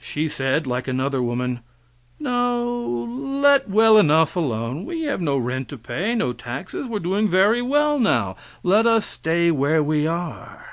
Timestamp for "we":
4.84-5.02, 6.88-6.96, 9.80-10.08